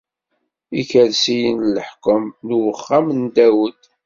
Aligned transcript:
Ikersiyen 0.81 1.57
n 1.65 1.71
leḥkwem 1.75 2.25
n 2.45 2.49
uxxam 2.71 3.05
n 3.19 3.21
Dawed. 3.35 3.81